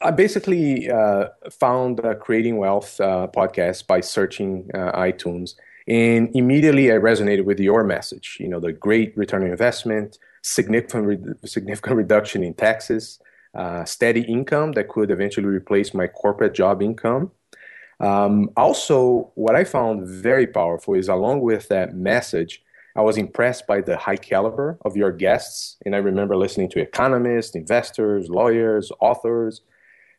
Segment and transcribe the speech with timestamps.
[0.00, 5.54] I basically uh, found uh, Creating Wealth uh, podcast by searching uh, iTunes,
[5.88, 8.36] and immediately I resonated with your message.
[8.38, 13.18] You know, the great return on investment, significant re- significant reduction in taxes,
[13.56, 17.32] uh, steady income that could eventually replace my corporate job income.
[17.98, 22.62] Um, also, what I found very powerful is along with that message,
[22.94, 25.76] I was impressed by the high caliber of your guests.
[25.84, 29.62] And I remember listening to economists, investors, lawyers, authors,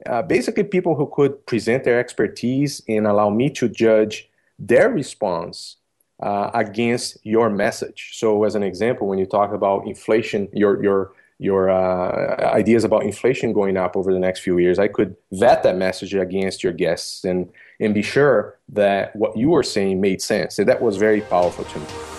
[0.06, 5.78] uh, basically people who could present their expertise and allow me to judge their response
[6.22, 8.12] uh, against your message.
[8.14, 13.04] So, as an example, when you talk about inflation, your your your uh, ideas about
[13.04, 16.74] inflation going up over the next few years, I could vet that message against your
[16.74, 20.60] guests and and be sure that what you were saying made sense.
[20.60, 22.19] And that was very powerful to me.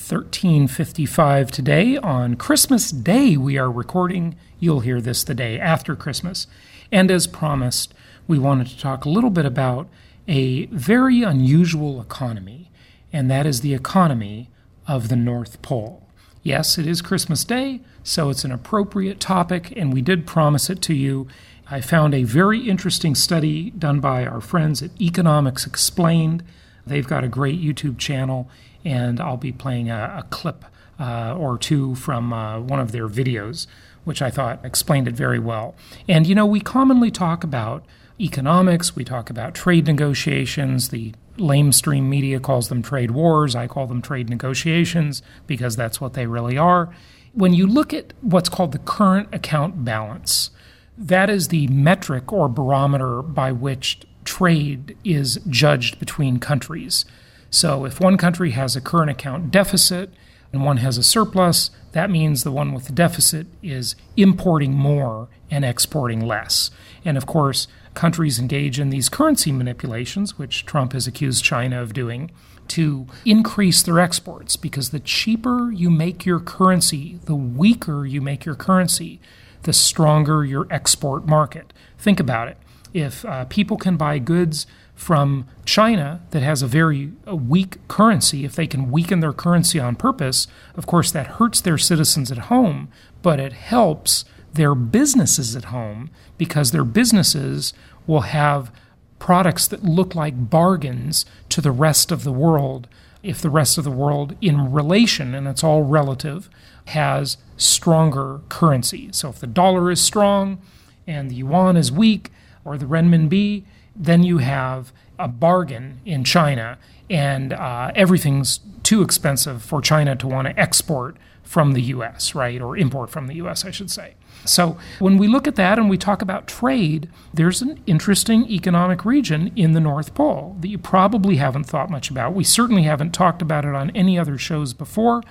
[0.00, 3.36] 1355 today on Christmas Day.
[3.36, 4.34] We are recording.
[4.58, 6.46] You'll hear this the day after Christmas.
[6.90, 7.92] And as promised,
[8.26, 9.88] we wanted to talk a little bit about
[10.26, 12.70] a very unusual economy,
[13.12, 14.48] and that is the economy
[14.88, 16.08] of the North Pole.
[16.42, 20.80] Yes, it is Christmas Day, so it's an appropriate topic, and we did promise it
[20.82, 21.28] to you.
[21.70, 26.42] I found a very interesting study done by our friends at Economics Explained.
[26.90, 28.48] They've got a great YouTube channel,
[28.84, 30.64] and I'll be playing a, a clip
[30.98, 33.68] uh, or two from uh, one of their videos,
[34.02, 35.76] which I thought explained it very well.
[36.08, 37.86] And you know, we commonly talk about
[38.18, 43.86] economics, we talk about trade negotiations, the lamestream media calls them trade wars, I call
[43.86, 46.92] them trade negotiations because that's what they really are.
[47.32, 50.50] When you look at what's called the current account balance,
[50.98, 57.04] that is the metric or barometer by which trade is judged between countries.
[57.50, 60.14] So if one country has a current account deficit
[60.52, 65.28] and one has a surplus, that means the one with the deficit is importing more
[65.50, 66.70] and exporting less.
[67.04, 71.92] And of course, countries engage in these currency manipulations, which Trump has accused China of
[71.92, 72.30] doing,
[72.68, 78.44] to increase their exports because the cheaper you make your currency, the weaker you make
[78.44, 79.20] your currency,
[79.62, 81.72] the stronger your export market.
[81.98, 82.58] Think about it.
[82.92, 88.44] If uh, people can buy goods from China that has a very a weak currency,
[88.44, 90.46] if they can weaken their currency on purpose,
[90.76, 92.88] of course that hurts their citizens at home,
[93.22, 97.72] but it helps their businesses at home because their businesses
[98.06, 98.72] will have
[99.18, 102.88] products that look like bargains to the rest of the world
[103.22, 106.48] if the rest of the world in relation and it's all relative
[106.86, 109.10] has stronger currency.
[109.12, 110.60] So if the dollar is strong
[111.06, 112.32] and the yuan is weak
[112.64, 116.78] or the renminbi, then you have a bargain in China,
[117.08, 122.60] and uh, everything's too expensive for China to want to export from the US, right?
[122.60, 124.14] Or import from the US, I should say.
[124.44, 129.04] So when we look at that and we talk about trade, there's an interesting economic
[129.04, 132.34] region in the North Pole that you probably haven't thought much about.
[132.34, 135.22] We certainly haven't talked about it on any other shows before.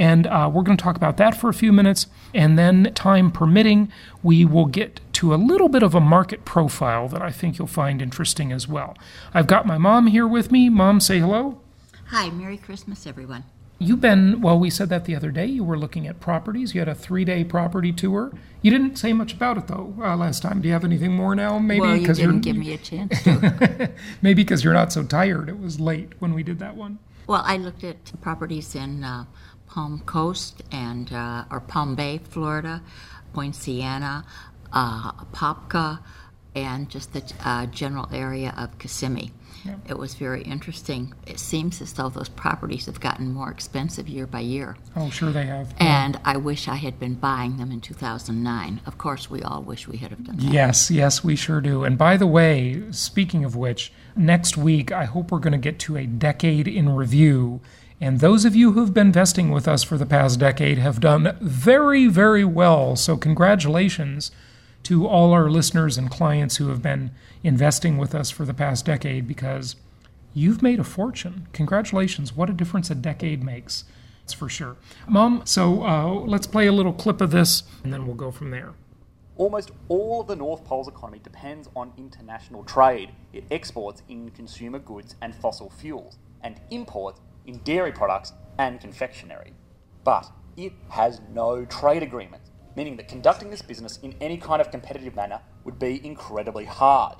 [0.00, 2.06] And uh, we're going to talk about that for a few minutes.
[2.32, 7.06] And then, time permitting, we will get to a little bit of a market profile
[7.08, 8.96] that I think you'll find interesting as well.
[9.34, 10.70] I've got my mom here with me.
[10.70, 11.60] Mom, say hello.
[12.06, 13.44] Hi, Merry Christmas, everyone.
[13.78, 15.44] You've been, well, we said that the other day.
[15.44, 16.74] You were looking at properties.
[16.74, 18.32] You had a three day property tour.
[18.62, 20.62] You didn't say much about it, though, uh, last time.
[20.62, 21.58] Do you have anything more now?
[21.58, 23.90] Maybe well, you didn't you're, give me a chance to.
[24.22, 25.50] maybe because you're not so tired.
[25.50, 27.00] It was late when we did that one.
[27.30, 29.24] Well, I looked at properties in uh,
[29.70, 32.82] Palm Coast and uh, or Palm Bay, Florida,
[33.32, 34.24] Poinciana,
[34.72, 36.00] uh, Apopka,
[36.54, 39.32] and just the uh, general area of Kissimmee.
[39.86, 41.14] It was very interesting.
[41.26, 44.76] It seems as though those properties have gotten more expensive year by year.
[44.96, 45.74] Oh, sure they have.
[45.78, 48.80] And I wish I had been buying them in 2009.
[48.86, 50.52] Of course, we all wish we had have done that.
[50.52, 51.84] Yes, yes, we sure do.
[51.84, 55.78] And by the way, speaking of which, next week I hope we're going to get
[55.80, 57.60] to a decade in review.
[58.00, 61.36] And those of you who've been investing with us for the past decade have done
[61.40, 62.96] very, very well.
[62.96, 64.30] So, congratulations
[64.84, 67.10] to all our listeners and clients who have been
[67.42, 69.76] investing with us for the past decade because
[70.32, 71.46] you've made a fortune.
[71.52, 72.34] Congratulations.
[72.34, 73.84] What a difference a decade makes.
[74.22, 74.76] That's for sure.
[75.06, 78.50] Mom, so uh, let's play a little clip of this and then we'll go from
[78.50, 78.72] there.
[79.36, 83.10] Almost all of the North Pole's economy depends on international trade.
[83.32, 89.54] It exports in consumer goods and fossil fuels, and imports in dairy products and confectionery.
[90.04, 94.70] But it has no trade agreements meaning that conducting this business in any kind of
[94.70, 97.18] competitive manner would be incredibly hard.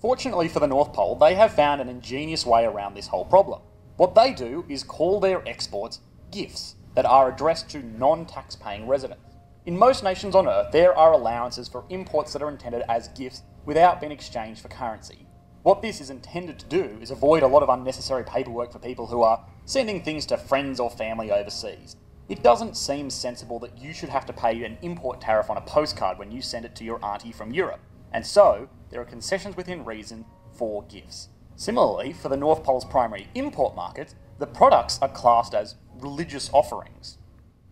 [0.00, 3.62] Fortunately for the North Pole, they have found an ingenious way around this whole problem.
[3.96, 8.86] What they do is call their exports gifts that are addressed to non tax paying
[8.86, 9.34] residents.
[9.66, 13.42] In most nations on Earth, there are allowances for imports that are intended as gifts
[13.64, 15.23] without being exchanged for currency.
[15.64, 19.06] What this is intended to do is avoid a lot of unnecessary paperwork for people
[19.06, 21.96] who are sending things to friends or family overseas.
[22.28, 25.62] It doesn't seem sensible that you should have to pay an import tariff on a
[25.62, 27.80] postcard when you send it to your auntie from Europe,
[28.12, 31.30] and so there are concessions within reason for gifts.
[31.56, 37.16] Similarly, for the North Pole's primary import market, the products are classed as religious offerings.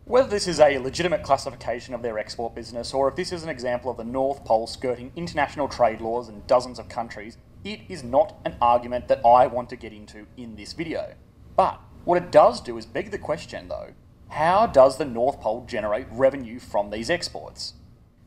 [0.07, 3.51] Whether this is a legitimate classification of their export business or if this is an
[3.51, 8.03] example of the North Pole skirting international trade laws in dozens of countries, it is
[8.03, 11.15] not an argument that I want to get into in this video.
[11.57, 13.91] But what it does do is beg the question though
[14.29, 17.75] how does the North Pole generate revenue from these exports?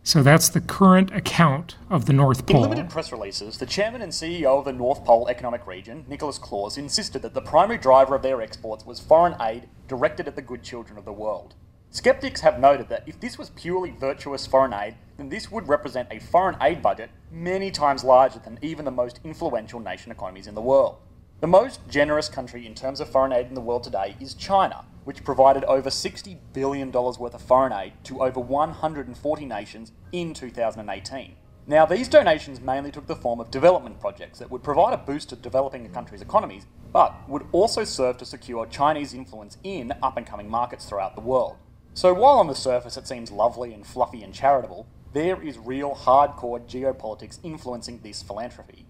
[0.03, 2.57] So that's the current account of the North Pole.
[2.57, 6.37] In limited press releases, the chairman and CEO of the North Pole Economic Region, Nicholas
[6.37, 10.43] Claus, insisted that the primary driver of their exports was foreign aid directed at the
[10.43, 11.55] good children of the world.
[11.91, 16.09] Skeptics have noted that if this was purely virtuous foreign aid, then this would represent
[16.11, 20.55] a foreign aid budget many times larger than even the most influential nation economies in
[20.55, 20.97] the world.
[21.41, 24.85] The most generous country in terms of foreign aid in the world today is China,
[25.03, 31.35] which provided over $60 billion worth of foreign aid to over 140 nations in 2018.
[31.67, 35.29] Now, these donations mainly took the form of development projects that would provide a boost
[35.29, 40.15] to developing a country's economies, but would also serve to secure Chinese influence in up
[40.15, 41.57] and coming markets throughout the world.
[41.95, 45.95] So, while on the surface it seems lovely and fluffy and charitable, there is real
[45.95, 48.85] hardcore geopolitics influencing this philanthropy.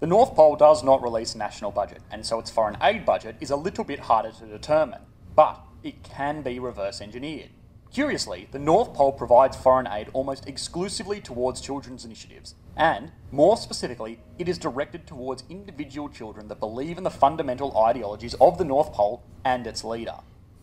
[0.00, 3.36] The North Pole does not release a national budget, and so its foreign aid budget
[3.40, 5.02] is a little bit harder to determine
[5.36, 7.50] but it can be reverse engineered.
[7.92, 14.18] Curiously, the North Pole provides foreign aid almost exclusively towards children's initiatives, and, more specifically,
[14.38, 18.92] it is directed towards individual children that believe in the fundamental ideologies of the North
[18.92, 20.16] Pole and its leader.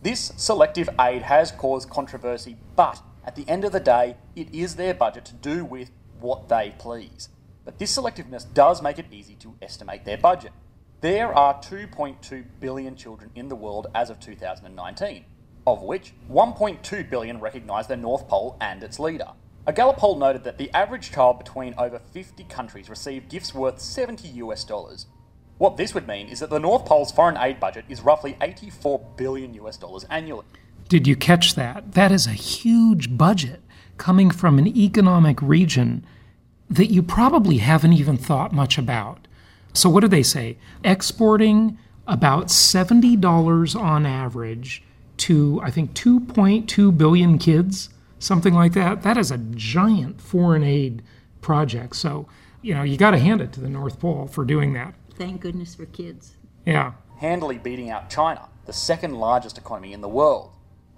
[0.04, 4.76] This selective aid has caused controversy, but at the end of the day, it is
[4.76, 5.90] their budget to do with
[6.20, 7.30] what they please.
[7.64, 10.52] But this selectiveness does make it easy to estimate their budget.
[11.00, 15.24] There are 2.2 billion children in the world as of 2019,
[15.66, 19.28] of which 1.2 billion recognise the North Pole and its leader.
[19.66, 23.80] A Gallup poll noted that the average child between over 50 countries received gifts worth
[23.80, 25.06] 70 US dollars.
[25.58, 29.00] What this would mean is that the North Pole's foreign aid budget is roughly 84
[29.16, 30.46] billion US dollars annually.
[30.88, 31.92] Did you catch that?
[31.92, 33.62] That is a huge budget
[33.96, 36.04] coming from an economic region
[36.68, 39.28] that you probably haven't even thought much about.
[39.72, 40.56] So, what do they say?
[40.82, 44.82] Exporting about $70 on average
[45.16, 49.02] to, I think, 2.2 billion kids, something like that.
[49.02, 51.02] That is a giant foreign aid
[51.40, 51.96] project.
[51.96, 52.26] So,
[52.62, 54.94] you know, you got to hand it to the North Pole for doing that.
[55.16, 56.36] Thank goodness for kids.
[56.66, 56.92] Yeah.
[57.18, 60.50] Handily beating out China, the second largest economy in the world.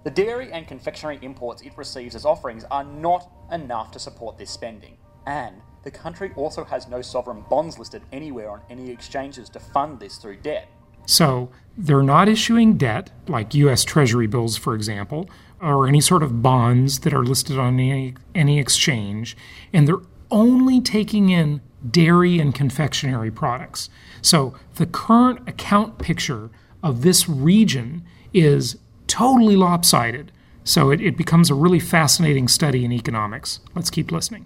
[0.03, 4.49] The dairy and confectionery imports it receives as offerings are not enough to support this
[4.49, 4.97] spending.
[5.25, 9.99] And the country also has no sovereign bonds listed anywhere on any exchanges to fund
[9.99, 10.69] this through debt.
[11.05, 13.83] So they're not issuing debt, like U.S.
[13.83, 15.29] Treasury bills, for example,
[15.61, 19.37] or any sort of bonds that are listed on any, any exchange,
[19.71, 23.89] and they're only taking in dairy and confectionery products.
[24.21, 26.49] So the current account picture
[26.83, 28.03] of this region
[28.33, 30.31] is totally lopsided.
[30.63, 33.59] So it, it becomes a really fascinating study in economics.
[33.75, 34.45] Let's keep listening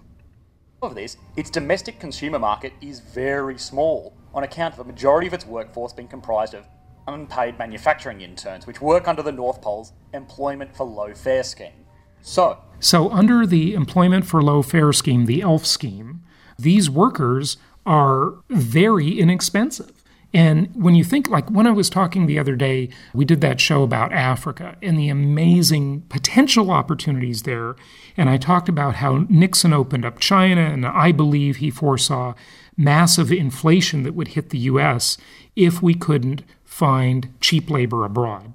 [0.82, 5.32] of this, its domestic consumer market is very small, on account of a majority of
[5.32, 6.66] its workforce being comprised of
[7.06, 11.86] unpaid manufacturing interns, which work under the North Pole's Employment for Low Fare scheme.
[12.20, 16.22] So, so under the Employment for Low Fare scheme, the ELF scheme,
[16.62, 19.92] these workers are very inexpensive.
[20.34, 23.60] And when you think, like when I was talking the other day, we did that
[23.60, 27.76] show about Africa and the amazing potential opportunities there.
[28.16, 32.34] And I talked about how Nixon opened up China, and I believe he foresaw
[32.76, 35.18] massive inflation that would hit the US
[35.54, 38.54] if we couldn't find cheap labor abroad.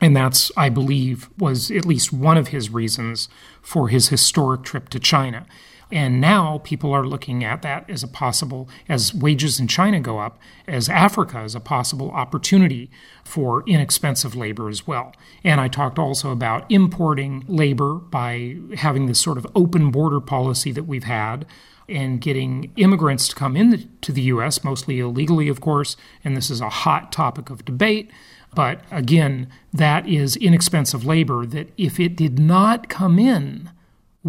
[0.00, 3.28] And that's, I believe, was at least one of his reasons
[3.60, 5.44] for his historic trip to China.
[5.90, 10.18] And now people are looking at that as a possible, as wages in China go
[10.18, 12.90] up, as Africa is a possible opportunity
[13.24, 15.14] for inexpensive labor as well.
[15.42, 20.72] And I talked also about importing labor by having this sort of open border policy
[20.72, 21.46] that we've had
[21.88, 25.96] and getting immigrants to come into the U.S., mostly illegally, of course.
[26.22, 28.10] And this is a hot topic of debate.
[28.54, 33.70] But again, that is inexpensive labor that if it did not come in,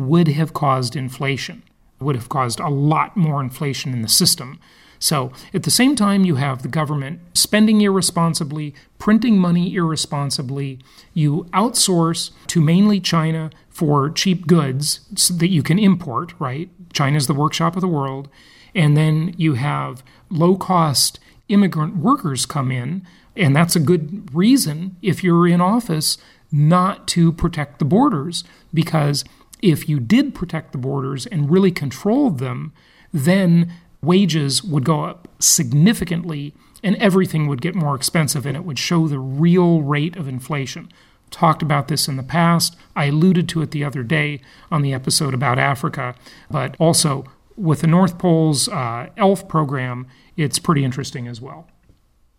[0.08, 1.64] would have caused inflation,
[2.00, 4.60] would have caused a lot more inflation in the system.
[5.00, 10.80] So at the same time, you have the government spending irresponsibly, printing money irresponsibly.
[11.14, 16.70] You outsource to mainly China for cheap goods so that you can import, right?
[16.92, 18.28] China's the workshop of the world.
[18.76, 23.06] And then you have low cost immigrant workers come in.
[23.38, 26.18] And that's a good reason, if you're in office,
[26.52, 29.24] not to protect the borders because
[29.62, 32.74] if you did protect the borders and really controlled them,
[33.14, 38.80] then wages would go up significantly and everything would get more expensive and it would
[38.80, 40.90] show the real rate of inflation.
[41.30, 42.76] Talked about this in the past.
[42.96, 46.16] I alluded to it the other day on the episode about Africa,
[46.50, 47.26] but also
[47.56, 51.68] with the North Pole's uh, ELF program, it's pretty interesting as well.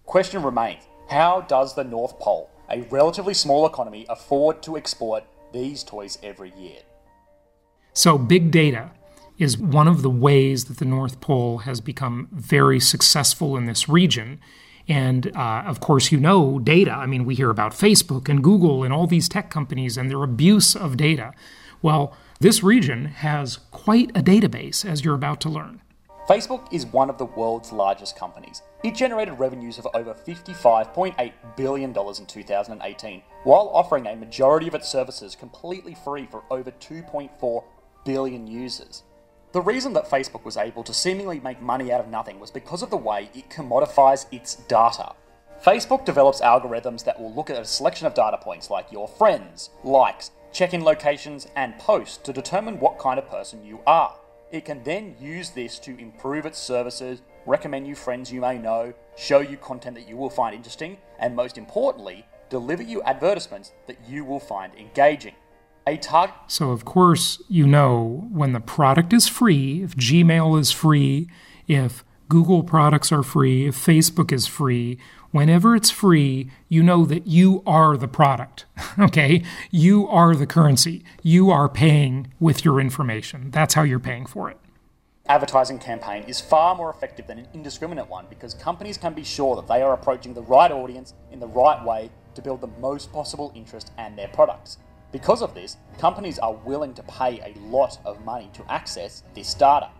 [0.05, 5.85] Question remains How does the North Pole, a relatively small economy, afford to export these
[5.85, 6.79] toys every year?
[7.93, 8.91] So, big data
[9.39, 13.89] is one of the ways that the North Pole has become very successful in this
[13.89, 14.39] region.
[14.87, 16.93] And uh, of course, you know data.
[16.93, 20.23] I mean, we hear about Facebook and Google and all these tech companies and their
[20.23, 21.33] abuse of data.
[21.81, 25.81] Well, this region has quite a database, as you're about to learn.
[26.29, 28.63] Facebook is one of the world's largest companies.
[28.85, 34.89] It generated revenues of over $55.8 billion in 2018, while offering a majority of its
[34.89, 37.65] services completely free for over 2.4
[38.05, 39.03] billion users.
[39.53, 42.83] The reason that Facebook was able to seemingly make money out of nothing was because
[42.83, 45.13] of the way it commodifies its data.
[45.65, 49.71] Facebook develops algorithms that will look at a selection of data points like your friends,
[49.83, 54.15] likes, check in locations, and posts to determine what kind of person you are.
[54.53, 58.95] It can then use this to improve its services, recommend you friends you may know,
[59.17, 63.99] show you content that you will find interesting, and most importantly, deliver you advertisements that
[64.09, 65.35] you will find engaging
[65.87, 66.35] a target.
[66.47, 71.29] So, of course, you know when the product is free, if Gmail is free,
[71.67, 74.99] if Google products are free, if Facebook is free,
[75.33, 78.67] whenever it's free, you know that you are the product.
[78.99, 79.43] okay?
[79.71, 81.05] You are the currency.
[81.23, 83.51] You are paying with your information.
[83.51, 84.59] That's how you're paying for it.
[85.27, 89.55] Advertising campaign is far more effective than an indiscriminate one because companies can be sure
[89.57, 93.13] that they are approaching the right audience in the right way to build the most
[93.13, 94.79] possible interest and their products.
[95.13, 99.55] Because of this, companies are willing to pay a lot of money to access this
[99.55, 99.91] data.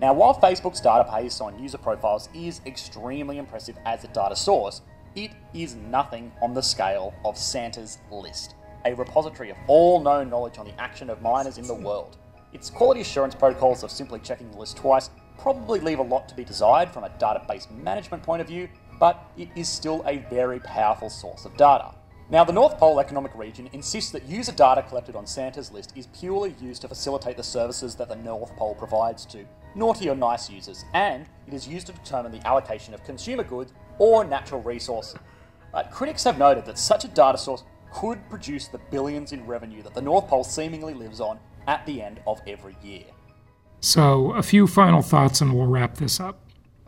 [0.00, 4.82] Now, while Facebook's data database on user profiles is extremely impressive as a data source,
[5.16, 10.56] it is nothing on the scale of Santa's List, a repository of all known knowledge
[10.56, 12.16] on the action of minors in the world.
[12.52, 16.34] Its quality assurance protocols of simply checking the list twice probably leave a lot to
[16.34, 18.68] be desired from a database management point of view,
[19.00, 21.92] but it is still a very powerful source of data.
[22.30, 26.06] Now, the North Pole Economic Region insists that user data collected on Santa's list is
[26.06, 29.44] purely used to facilitate the services that the North Pole provides to
[29.74, 33.72] naughty or nice users, and it is used to determine the allocation of consumer goods
[33.98, 35.18] or natural resources.
[35.72, 39.82] But critics have noted that such a data source could produce the billions in revenue
[39.82, 43.06] that the North Pole seemingly lives on at the end of every year.
[43.80, 46.38] So, a few final thoughts and we'll wrap this up.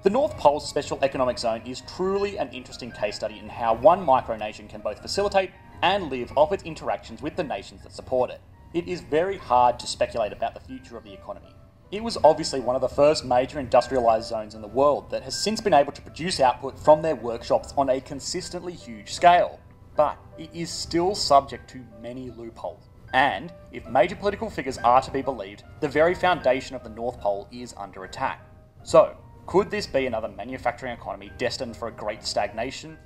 [0.02, 4.04] The North Pole's Special Economic Zone is truly an interesting case study in how one
[4.04, 8.40] micronation can both facilitate and live off its interactions with the nations that support it.
[8.74, 11.54] It is very hard to speculate about the future of the economy.
[11.92, 15.40] It was obviously one of the first major industrialised zones in the world that has
[15.40, 19.60] since been able to produce output from their workshops on a consistently huge scale.
[19.94, 22.88] But it is still subject to many loopholes.
[23.14, 27.20] And, if major political figures are to be believed, the very foundation of the North
[27.20, 28.44] Pole is under attack.
[28.82, 32.96] So, could this be another manufacturing economy destined for a great stagnation?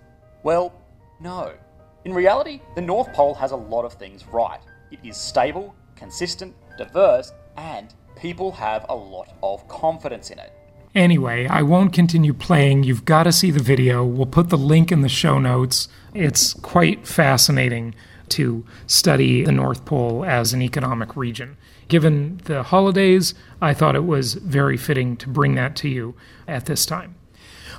[0.43, 0.73] Well,
[1.21, 1.55] no.
[2.05, 4.61] In reality, the North Pole has a lot of things right.
[4.91, 10.53] It is stable, consistent, diverse, and people have a lot of confidence in it.
[10.95, 12.85] Anyway, I won't continue playing.
[12.85, 14.05] You've got to see the video.
[14.05, 15.89] We'll put the link in the show notes.
[16.15, 17.95] It's quite fascinating
[18.31, 21.57] to study the North Pole as an economic region.
[21.89, 26.15] Given the holidays, I thought it was very fitting to bring that to you
[26.49, 27.15] at this time.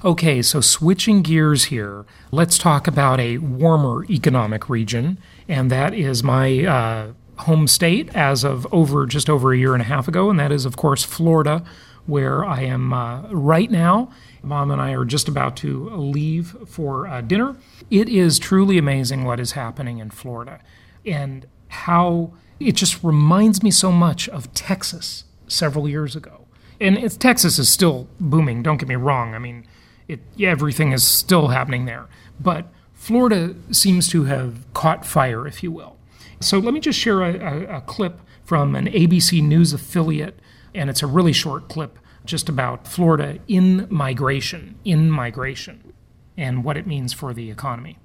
[0.06, 6.24] Okay, so switching gears here, let's talk about a warmer economic region, and that is
[6.24, 10.30] my uh, home state as of over just over a year and a half ago,
[10.30, 11.64] and that is, of course, Florida,
[12.06, 14.12] where I am uh, right now.
[14.44, 17.58] Mom and I are just about to leave for uh, dinner.
[17.90, 20.60] It is truly amazing what is happening in Florida
[21.06, 26.46] and how it just reminds me so much of Texas several years ago.
[26.80, 29.34] And Texas is still booming, don't get me wrong.
[29.34, 29.66] I mean,
[30.08, 32.08] it, everything is still happening there.
[32.40, 35.98] But Florida seems to have caught fire, if you will.
[36.40, 40.40] So let me just share a, a, a clip from an ABC News affiliate,
[40.74, 45.94] and it's a really short clip just about Florida in migration, in migration,
[46.38, 47.98] and what it means for the economy.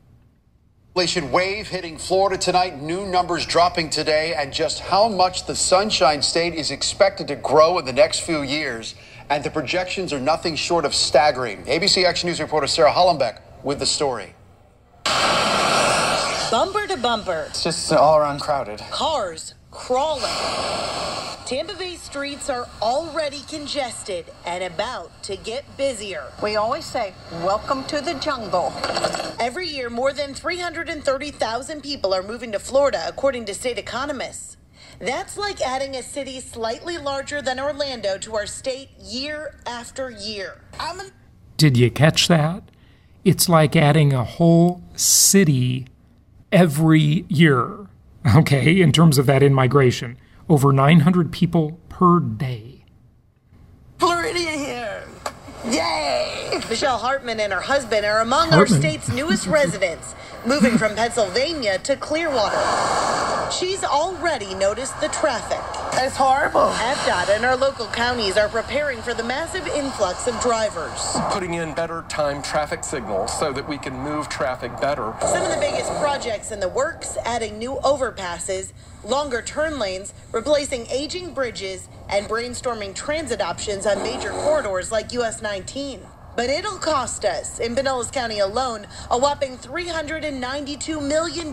[0.94, 6.20] Inflation wave hitting Florida tonight, new numbers dropping today, and just how much the Sunshine
[6.20, 8.94] State is expected to grow in the next few years
[9.30, 11.64] and the projections are nothing short of staggering.
[11.64, 14.34] ABC Action News reporter Sarah Hollenbeck with the story.
[16.50, 17.46] Bumper to bumper.
[17.49, 18.78] It's just all around crowded.
[18.90, 20.31] Cars crawling.
[21.45, 26.25] Tampa Bay streets are already congested and about to get busier.
[26.43, 28.73] We always say, Welcome to the jungle.
[29.41, 34.57] Every year, more than 330,000 people are moving to Florida, according to state economists.
[35.00, 40.61] That's like adding a city slightly larger than Orlando to our state year after year.
[40.79, 41.11] A-
[41.57, 42.62] Did you catch that?
[43.25, 45.87] It's like adding a whole city
[46.52, 47.87] every year,
[48.37, 50.19] okay, in terms of that in migration.
[50.49, 52.85] Over 900 people per day.
[53.99, 55.05] Floridian here.
[55.71, 56.31] Yay!
[56.68, 58.75] Michelle Hartman and her husband are among Hartman.
[58.75, 60.14] our state's newest residents,
[60.47, 62.61] moving from Pennsylvania to Clearwater.
[63.50, 65.61] She's already noticed the traffic.
[65.94, 66.71] It's horrible.
[66.71, 71.16] FDOT and our local counties are preparing for the massive influx of drivers.
[71.30, 75.14] Putting in better time traffic signals so that we can move traffic better.
[75.21, 78.73] Some of the biggest projects in the works, adding new overpasses,
[79.04, 85.43] longer turn lanes, replacing aging bridges, and brainstorming transit options on major corridors like US
[85.43, 86.00] 19.
[86.34, 91.49] But it'll cost us, in Pinellas County alone, a whopping $392 million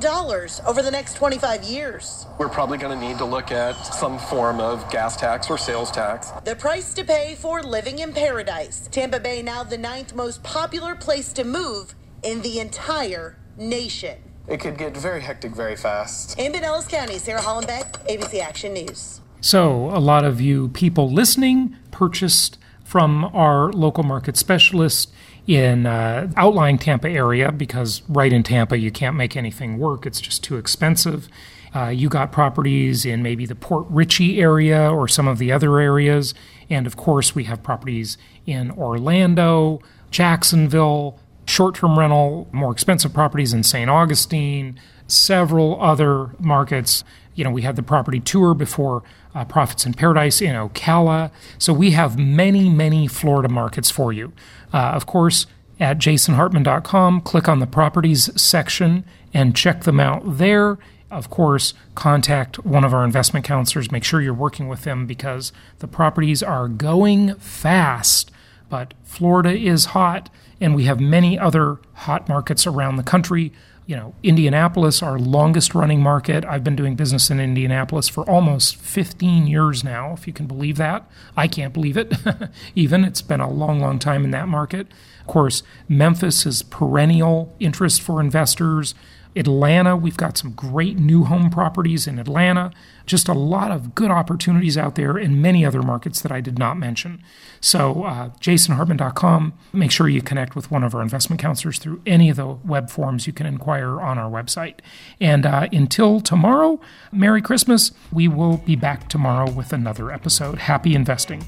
[0.66, 2.26] over the next 25 years.
[2.38, 5.92] We're probably going to need to look at some form of gas tax or sales
[5.92, 6.32] tax.
[6.46, 8.88] The price to pay for living in paradise.
[8.90, 14.18] Tampa Bay now the ninth most popular place to move in the entire nation.
[14.48, 16.40] It could get very hectic very fast.
[16.40, 19.22] In Pinellas County, Sarah Hollenbeck, ABC Action News.
[19.42, 22.58] So, a lot of you people listening purchased
[22.90, 25.14] from our local market specialist
[25.46, 30.08] in uh, outlying Tampa area because right in Tampa you can't make anything work.
[30.08, 31.30] It's just too expensive.
[31.76, 35.80] Uh, you got properties in maybe the Port Richey area or some of the other
[35.80, 36.34] areas.
[36.68, 43.54] And of course, we have properties in Orlando, Jacksonville, short term rental, more expensive properties
[43.54, 43.88] in St.
[43.88, 47.04] Augustine, several other markets.
[47.36, 49.04] You know, we had the property tour before
[49.36, 51.32] uh, Profits in Paradise in Ocala.
[51.58, 54.34] So we have many, many Florida markets for you.
[54.74, 55.46] Uh, of course,
[55.80, 60.78] at jasonhartman.com, click on the properties section and check them out there.
[61.12, 63.92] Of course, contact one of our investment counselors.
[63.92, 68.32] Make sure you're working with them because the properties are going fast.
[68.70, 70.30] But Florida is hot,
[70.62, 73.52] and we have many other hot markets around the country
[73.90, 76.46] you know, Indianapolis, our longest running market.
[76.46, 80.78] I've been doing business in Indianapolis for almost 15 years now, if you can believe
[80.78, 81.10] that.
[81.36, 82.14] I can't believe it,
[82.76, 83.04] even.
[83.04, 84.86] It's been a long, long time in that market.
[85.30, 88.96] Course, Memphis is perennial interest for investors.
[89.36, 92.72] Atlanta, we've got some great new home properties in Atlanta.
[93.06, 96.58] Just a lot of good opportunities out there in many other markets that I did
[96.58, 97.22] not mention.
[97.62, 99.54] So, uh, jasonhartman.com.
[99.72, 102.90] Make sure you connect with one of our investment counselors through any of the web
[102.90, 104.80] forms you can inquire on our website.
[105.22, 107.92] And uh, until tomorrow, Merry Christmas.
[108.12, 110.58] We will be back tomorrow with another episode.
[110.58, 111.48] Happy investing.